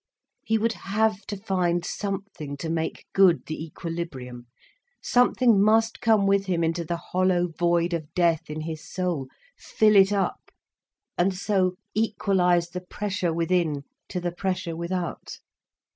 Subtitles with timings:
[0.43, 4.47] He would have to find something to make good the equilibrium.
[4.99, 9.27] Something must come with him into the hollow void of death in his soul,
[9.59, 10.49] fill it up,
[11.19, 15.37] and so equalise the pressure within to the pressure without.